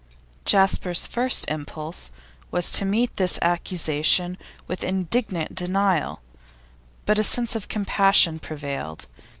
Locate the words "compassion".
7.67-8.39